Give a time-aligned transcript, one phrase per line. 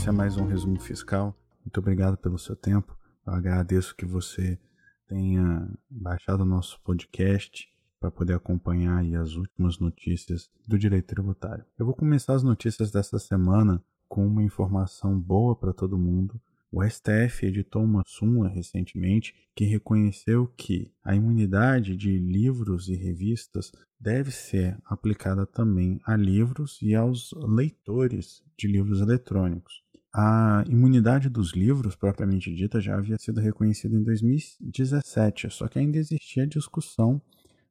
[0.00, 1.34] esse é mais um resumo fiscal.
[1.70, 2.98] Muito obrigado pelo seu tempo.
[3.24, 4.58] Eu agradeço que você
[5.06, 7.68] tenha baixado o nosso podcast
[8.00, 11.64] para poder acompanhar as últimas notícias do direito tributário.
[11.78, 16.40] Eu vou começar as notícias dessa semana com uma informação boa para todo mundo.
[16.72, 23.70] O STF editou uma súmula recentemente que reconheceu que a imunidade de livros e revistas
[23.96, 29.84] deve ser aplicada também a livros e aos leitores de livros eletrônicos.
[30.12, 35.98] A imunidade dos livros, propriamente dita, já havia sido reconhecida em 2017, só que ainda
[35.98, 37.22] existia discussão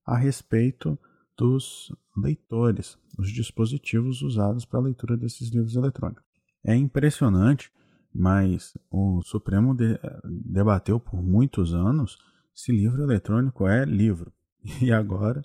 [0.05, 0.97] a respeito
[1.37, 6.23] dos leitores, os dispositivos usados para a leitura desses livros eletrônicos.
[6.63, 7.71] É impressionante,
[8.13, 12.17] mas o Supremo de, debateu por muitos anos
[12.53, 14.33] se livro eletrônico é livro.
[14.81, 15.41] E agora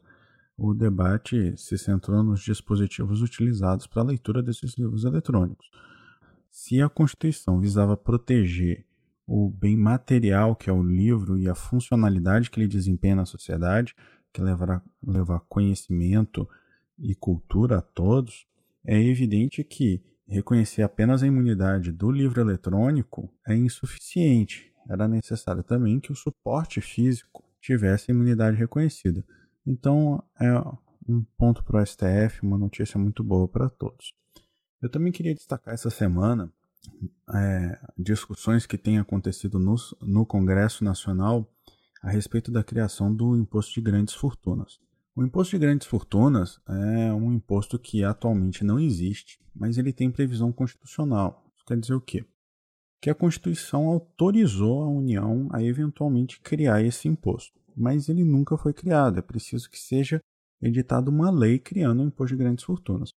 [0.56, 5.68] o debate se centrou nos dispositivos utilizados para a leitura desses livros eletrônicos.
[6.56, 8.86] Se a Constituição visava proteger
[9.26, 13.92] o bem material que é o livro e a funcionalidade que ele desempenha na sociedade,
[14.32, 16.48] que levará levar conhecimento
[16.96, 18.46] e cultura a todos,
[18.86, 24.72] é evidente que reconhecer apenas a imunidade do livro eletrônico é insuficiente.
[24.88, 29.24] Era necessário também que o suporte físico tivesse a imunidade reconhecida.
[29.66, 30.52] Então, é
[31.08, 34.14] um ponto para o STF, uma notícia muito boa para todos.
[34.84, 36.52] Eu também queria destacar essa semana
[37.34, 41.50] é, discussões que têm acontecido no, no Congresso Nacional
[42.02, 44.78] a respeito da criação do imposto de grandes fortunas.
[45.16, 50.10] O imposto de grandes fortunas é um imposto que atualmente não existe, mas ele tem
[50.10, 51.42] previsão constitucional.
[51.56, 52.22] Isso quer dizer o quê?
[53.00, 58.74] Que a Constituição autorizou a União a eventualmente criar esse imposto, mas ele nunca foi
[58.74, 59.18] criado.
[59.18, 60.20] É preciso que seja
[60.60, 63.14] editada uma lei criando o imposto de grandes fortunas.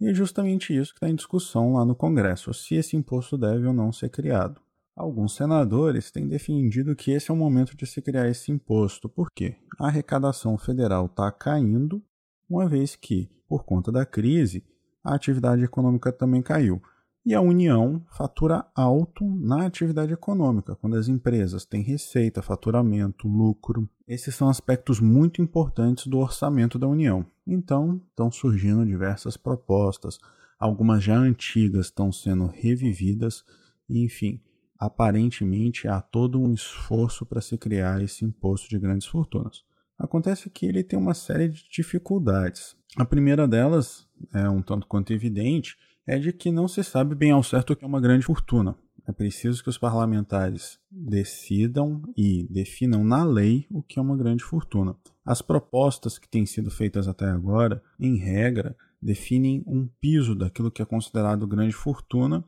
[0.00, 3.66] E é justamente isso que está em discussão lá no Congresso, se esse imposto deve
[3.66, 4.60] ou não ser criado.
[4.94, 9.56] Alguns senadores têm defendido que esse é o momento de se criar esse imposto, porque
[9.78, 12.02] a arrecadação federal está caindo,
[12.48, 14.62] uma vez que, por conta da crise,
[15.02, 16.82] a atividade econômica também caiu.
[17.24, 23.88] E a União fatura alto na atividade econômica, quando as empresas têm receita, faturamento, lucro.
[24.08, 27.24] Esses são aspectos muito importantes do orçamento da União.
[27.46, 30.18] Então, estão surgindo diversas propostas,
[30.58, 33.44] algumas já antigas estão sendo revividas,
[33.88, 34.40] enfim,
[34.76, 39.62] aparentemente há todo um esforço para se criar esse imposto de grandes fortunas.
[39.96, 42.76] Acontece que ele tem uma série de dificuldades.
[42.96, 45.76] A primeira delas é um tanto quanto evidente,
[46.06, 48.76] é de que não se sabe bem ao certo o que é uma grande fortuna.
[49.06, 54.44] É preciso que os parlamentares decidam e definam na lei o que é uma grande
[54.44, 54.96] fortuna.
[55.24, 60.80] As propostas que têm sido feitas até agora, em regra, definem um piso daquilo que
[60.80, 62.44] é considerado grande fortuna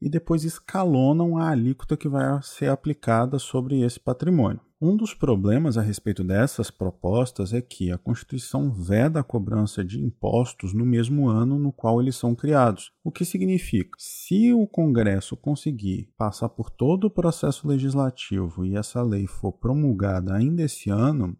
[0.00, 4.60] e depois escalonam a alíquota que vai ser aplicada sobre esse patrimônio.
[4.80, 10.00] Um dos problemas a respeito dessas propostas é que a Constituição veda a cobrança de
[10.00, 12.92] impostos no mesmo ano no qual eles são criados.
[13.02, 19.02] O que significa, se o Congresso conseguir passar por todo o processo legislativo e essa
[19.02, 21.36] lei for promulgada ainda esse ano,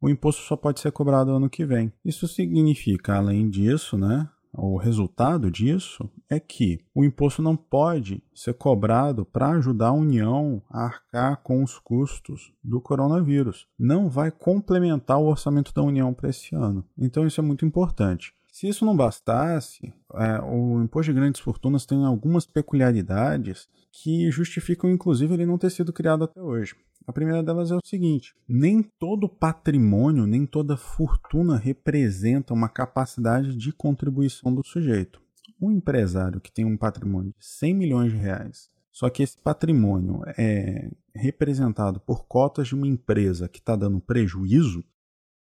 [0.00, 1.92] o imposto só pode ser cobrado ano que vem.
[2.04, 4.28] Isso significa, além disso, né,
[4.60, 10.60] o resultado disso é que o imposto não pode ser cobrado para ajudar a União
[10.68, 13.68] a arcar com os custos do coronavírus.
[13.78, 16.84] Não vai complementar o orçamento da União para esse ano.
[16.98, 18.34] Então, isso é muito importante.
[18.58, 24.90] Se isso não bastasse, é, o imposto de grandes fortunas tem algumas peculiaridades que justificam,
[24.90, 26.74] inclusive, ele não ter sido criado até hoje.
[27.06, 33.54] A primeira delas é o seguinte: nem todo patrimônio, nem toda fortuna representa uma capacidade
[33.54, 35.22] de contribuição do sujeito.
[35.62, 40.22] Um empresário que tem um patrimônio de 100 milhões de reais, só que esse patrimônio
[40.36, 44.82] é representado por cotas de uma empresa que está dando prejuízo,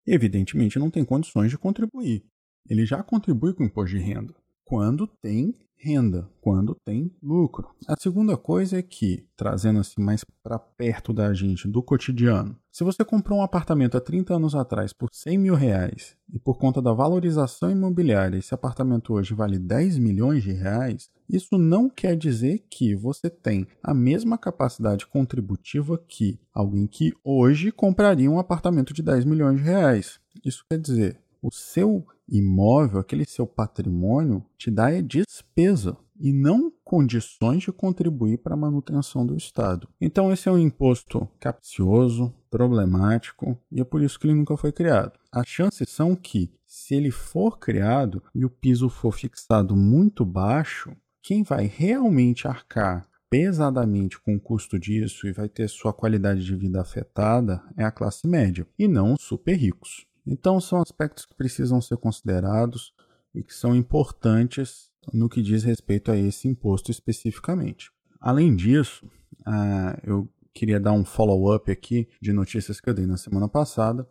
[0.07, 2.30] evidentemente não tem condições de contribuir.
[2.69, 4.35] Ele já contribui com o imposto de renda.
[4.65, 7.71] quando tem renda, quando tem lucro.
[7.89, 12.85] A segunda coisa é que, trazendo assim mais para perto da gente, do cotidiano, se
[12.85, 16.83] você comprou um apartamento há 30 anos atrás por 100 mil reais e por conta
[16.83, 22.65] da valorização imobiliária esse apartamento hoje vale 10 milhões de reais, isso não quer dizer
[22.71, 29.03] que você tem a mesma capacidade contributiva que alguém que hoje compraria um apartamento de
[29.03, 30.21] 10 milhões de reais.
[30.45, 36.73] Isso quer dizer, o seu imóvel, aquele seu patrimônio, te dá é despesa e não
[36.85, 39.89] condições de contribuir para a manutenção do Estado.
[40.01, 44.71] Então, esse é um imposto capcioso, problemático e é por isso que ele nunca foi
[44.71, 45.19] criado.
[45.33, 50.95] As chances são que, se ele for criado e o piso for fixado muito baixo,
[51.23, 56.57] quem vai realmente arcar pesadamente com o custo disso e vai ter sua qualidade de
[56.57, 60.10] vida afetada é a classe média e não os super ricos.
[60.27, 62.93] Então, são aspectos que precisam ser considerados
[63.35, 67.91] e que são importantes no que diz respeito a esse imposto especificamente.
[68.21, 69.07] Além disso,
[69.41, 74.07] uh, eu queria dar um follow-up aqui de notícias que eu dei na semana passada.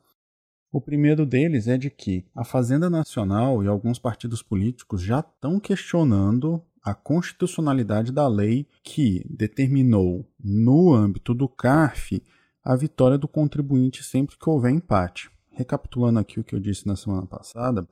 [0.72, 5.60] O primeiro deles é de que a Fazenda Nacional e alguns partidos políticos já estão
[5.60, 12.24] questionando a constitucionalidade da lei que determinou, no âmbito do CARF,
[12.64, 16.96] a vitória do contribuinte sempre que houver empate recapitulando aqui o que eu disse na
[16.96, 17.88] semana passada,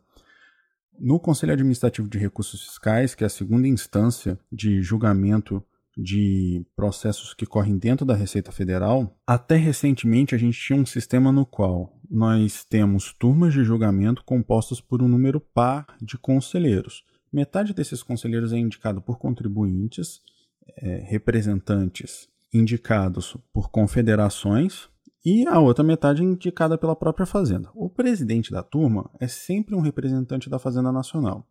[1.00, 5.64] no Conselho Administrativo de Recursos Fiscais, que é a segunda instância de julgamento
[5.96, 11.32] de processos que correm dentro da Receita Federal, até recentemente a gente tinha um sistema
[11.32, 17.04] no qual nós temos turmas de julgamento compostas por um número par de conselheiros.
[17.34, 20.22] Metade desses conselheiros é indicado por contribuintes,
[20.78, 24.88] é, representantes indicados por confederações,
[25.30, 27.70] e a outra metade indicada pela própria Fazenda.
[27.76, 31.46] O presidente da turma é sempre um representante da Fazenda Nacional.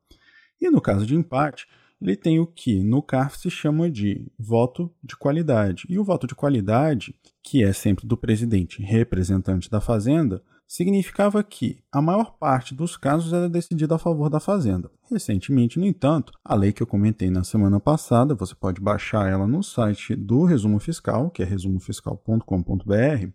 [0.59, 1.69] E no caso de empate,
[2.01, 5.85] ele tem o que no CARF se chama de voto de qualidade.
[5.91, 11.79] E o voto de qualidade, que é sempre do presidente representante da Fazenda, significava que
[11.93, 14.91] a maior parte dos casos era decidida a favor da Fazenda.
[15.11, 19.47] Recentemente, no entanto, a lei que eu comentei na semana passada, você pode baixar ela
[19.47, 23.33] no site do Resumo Fiscal, que é resumofiscal.com.br,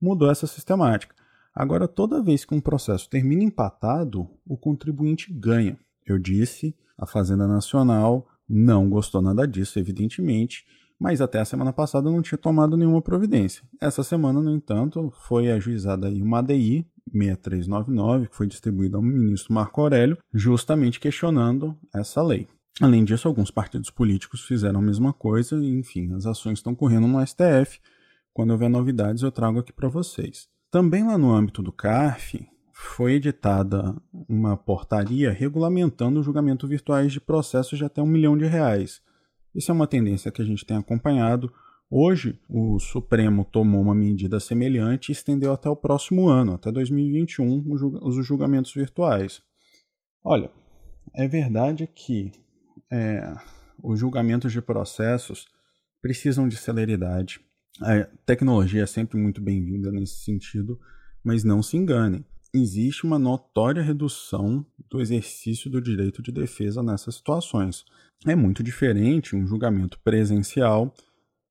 [0.00, 1.14] mudou essa sistemática.
[1.54, 5.78] Agora, toda vez que um processo termina empatado, o contribuinte ganha.
[6.06, 10.64] Eu disse, a Fazenda Nacional não gostou nada disso, evidentemente,
[10.98, 13.62] mas até a semana passada não tinha tomado nenhuma providência.
[13.80, 19.52] Essa semana, no entanto, foi ajuizada aí uma ADI 6399, que foi distribuída ao ministro
[19.52, 22.46] Marco Aurélio, justamente questionando essa lei.
[22.80, 27.06] Além disso, alguns partidos políticos fizeram a mesma coisa e, enfim, as ações estão correndo
[27.06, 27.80] no STF
[28.32, 30.48] quando houver novidades, eu trago aqui para vocês.
[30.70, 33.94] Também lá no âmbito do CARF, foi editada
[34.28, 39.02] uma portaria regulamentando o julgamento virtuais de processos de até um milhão de reais.
[39.54, 41.52] Isso é uma tendência que a gente tem acompanhado.
[41.90, 47.64] Hoje, o Supremo tomou uma medida semelhante e estendeu até o próximo ano, até 2021,
[48.02, 49.42] os julgamentos virtuais.
[50.24, 50.50] Olha,
[51.14, 52.32] é verdade que
[52.90, 53.34] é,
[53.82, 55.46] os julgamentos de processos
[56.00, 57.40] precisam de celeridade,
[57.80, 60.78] a tecnologia é sempre muito bem-vinda nesse sentido,
[61.24, 62.24] mas não se enganem.
[62.52, 67.84] Existe uma notória redução do exercício do direito de defesa nessas situações.
[68.26, 70.92] É muito diferente um julgamento presencial,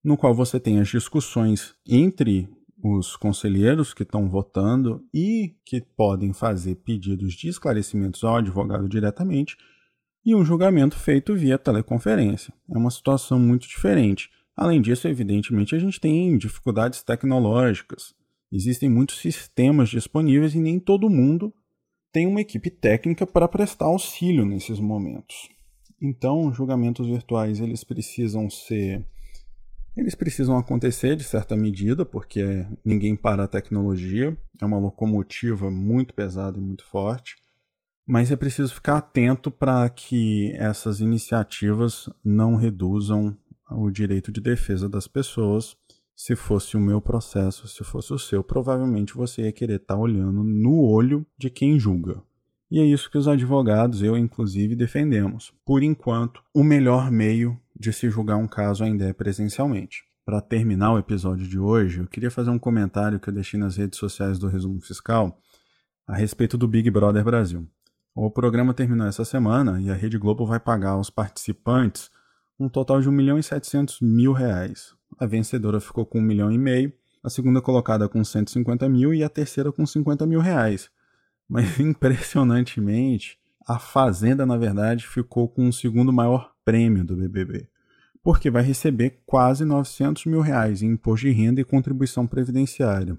[0.04, 2.50] no qual você tem as discussões entre
[2.82, 9.58] os conselheiros que estão votando e que podem fazer pedidos de esclarecimentos ao advogado diretamente,
[10.26, 12.54] e um julgamento feito via teleconferência.
[12.70, 14.30] É uma situação muito diferente.
[14.62, 18.14] Além disso, evidentemente, a gente tem dificuldades tecnológicas.
[18.52, 21.54] Existem muitos sistemas disponíveis e nem todo mundo
[22.12, 25.48] tem uma equipe técnica para prestar auxílio nesses momentos.
[26.02, 29.06] Então, julgamentos virtuais eles precisam ser
[29.96, 36.14] eles precisam acontecer de certa medida, porque ninguém para a tecnologia, é uma locomotiva muito
[36.14, 37.38] pesada e muito forte,
[38.06, 43.38] mas é preciso ficar atento para que essas iniciativas não reduzam
[43.70, 45.76] o direito de defesa das pessoas.
[46.16, 50.00] Se fosse o meu processo, se fosse o seu, provavelmente você ia querer estar tá
[50.00, 52.22] olhando no olho de quem julga.
[52.70, 55.54] E é isso que os advogados, eu inclusive, defendemos.
[55.66, 60.04] Por enquanto, o melhor meio de se julgar um caso ainda é presencialmente.
[60.26, 63.78] Para terminar o episódio de hoje, eu queria fazer um comentário que eu deixei nas
[63.78, 65.40] redes sociais do Resumo Fiscal
[66.06, 67.68] a respeito do Big Brother Brasil.
[68.14, 72.12] O programa terminou essa semana e a Rede Globo vai pagar aos participantes
[72.60, 74.94] um total de 1 milhão e 700 mil reais.
[75.18, 76.92] A vencedora ficou com 1 milhão e meio,
[77.24, 80.90] a segunda colocada com 150 mil e a terceira com 50 mil reais.
[81.48, 83.38] Mas impressionantemente,
[83.68, 87.68] a Fazenda, na verdade, ficou com o segundo maior prêmio do BBB,
[88.24, 93.18] porque vai receber quase 900 mil reais em imposto de renda e contribuição previdenciária.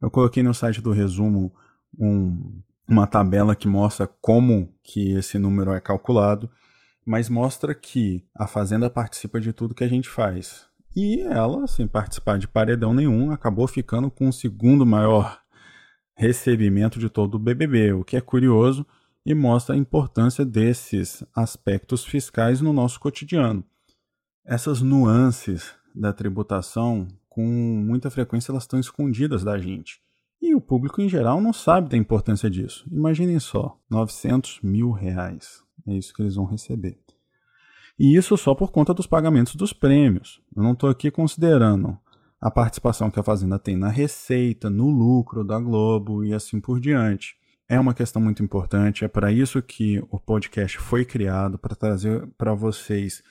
[0.00, 1.52] Eu coloquei no site do resumo
[1.98, 6.50] um, uma tabela que mostra como que esse número é calculado,
[7.06, 10.66] mas mostra que a Fazenda participa de tudo que a gente faz.
[10.94, 15.40] E ela, sem participar de paredão nenhum, acabou ficando com o segundo maior
[16.16, 18.84] recebimento de todo o BBB, o que é curioso
[19.24, 23.64] e mostra a importância desses aspectos fiscais no nosso cotidiano.
[24.44, 30.00] Essas nuances da tributação, com muita frequência, elas estão escondidas da gente.
[30.40, 32.86] E o público em geral não sabe da importância disso.
[32.90, 35.65] Imaginem só, 900 mil reais.
[35.86, 36.98] É isso que eles vão receber.
[37.98, 40.40] E isso só por conta dos pagamentos dos prêmios.
[40.54, 41.98] Eu não estou aqui considerando
[42.40, 46.78] a participação que a Fazenda tem na receita, no lucro da Globo e assim por
[46.78, 47.34] diante.
[47.68, 52.26] É uma questão muito importante, é para isso que o podcast foi criado para trazer
[52.38, 53.22] para vocês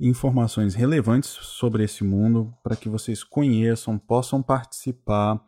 [0.00, 5.38] informações relevantes sobre esse mundo, para que vocês conheçam, possam participar,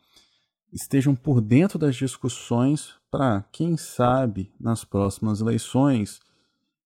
[0.73, 6.21] estejam por dentro das discussões para, quem sabe, nas próximas eleições,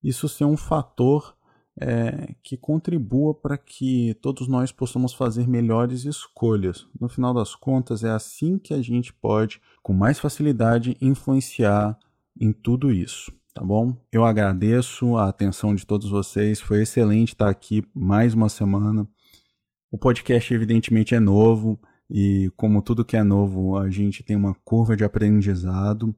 [0.02, 1.35] isso ser um fator
[1.80, 6.87] é, que contribua para que todos nós possamos fazer melhores escolhas.
[6.99, 11.99] No final das contas, é assim que a gente pode, com mais facilidade, influenciar
[12.38, 13.33] em tudo isso.
[13.52, 13.97] Tá bom?
[14.12, 16.61] Eu agradeço a atenção de todos vocês.
[16.61, 19.09] Foi excelente estar aqui mais uma semana.
[19.90, 24.54] O podcast, evidentemente, é novo e, como tudo que é novo, a gente tem uma
[24.64, 26.14] curva de aprendizado.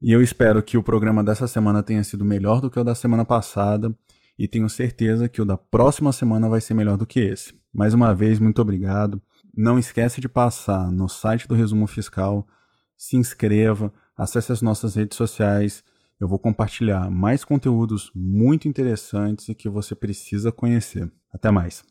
[0.00, 2.94] E eu espero que o programa dessa semana tenha sido melhor do que o da
[2.94, 3.96] semana passada
[4.38, 7.54] e tenho certeza que o da próxima semana vai ser melhor do que esse.
[7.72, 9.20] Mais uma vez, muito obrigado.
[9.56, 12.46] Não esquece de passar no site do Resumo Fiscal,
[12.94, 15.82] se inscreva, acesse as nossas redes sociais.
[16.20, 21.10] Eu vou compartilhar mais conteúdos muito interessantes e que você precisa conhecer.
[21.32, 21.82] Até mais.